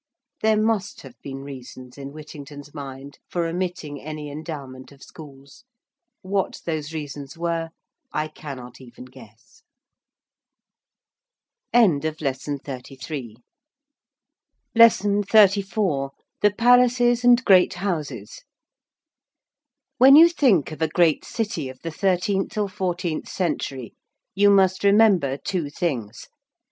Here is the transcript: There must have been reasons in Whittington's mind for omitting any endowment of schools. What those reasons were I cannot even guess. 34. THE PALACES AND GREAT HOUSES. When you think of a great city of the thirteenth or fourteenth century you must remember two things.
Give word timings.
There 0.41 0.59
must 0.59 1.01
have 1.01 1.13
been 1.21 1.43
reasons 1.43 1.95
in 1.95 2.09
Whittington's 2.11 2.73
mind 2.73 3.19
for 3.29 3.45
omitting 3.45 4.01
any 4.01 4.31
endowment 4.31 4.91
of 4.91 5.03
schools. 5.03 5.63
What 6.23 6.59
those 6.65 6.91
reasons 6.91 7.37
were 7.37 7.69
I 8.11 8.27
cannot 8.27 8.81
even 8.81 9.05
guess. 9.05 9.61
34. 11.71 11.99
THE 14.73 16.53
PALACES 16.57 17.23
AND 17.23 17.45
GREAT 17.45 17.73
HOUSES. 17.75 18.41
When 19.99 20.15
you 20.15 20.29
think 20.29 20.71
of 20.71 20.81
a 20.81 20.87
great 20.87 21.23
city 21.23 21.69
of 21.69 21.79
the 21.83 21.91
thirteenth 21.91 22.57
or 22.57 22.67
fourteenth 22.69 23.27
century 23.29 23.93
you 24.33 24.49
must 24.49 24.83
remember 24.83 25.37
two 25.37 25.69
things. 25.69 26.27